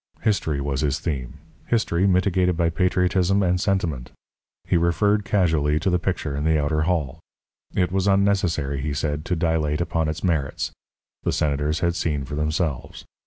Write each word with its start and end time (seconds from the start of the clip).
History 0.21 0.59
was 0.59 0.81
his 0.81 0.97
theme 0.97 1.35
history 1.67 2.07
mitigated 2.07 2.57
by 2.57 2.71
patriotism 2.71 3.43
and 3.43 3.61
sentiment. 3.61 4.09
He 4.65 4.75
referred 4.75 5.25
casually 5.25 5.79
to 5.79 5.91
the 5.91 5.99
picture 5.99 6.35
in 6.35 6.43
the 6.43 6.57
outer 6.59 6.81
hall 6.89 7.19
it 7.75 7.91
was 7.91 8.07
unnecessary, 8.07 8.81
he 8.81 8.95
said, 8.95 9.25
to 9.25 9.35
dilate 9.35 9.79
upon 9.79 10.09
its 10.09 10.23
merits 10.23 10.71
the 11.21 11.31
Senators 11.31 11.81
had 11.81 11.93
seen 11.95 12.25
for 12.25 12.33
themselves. 12.33 13.05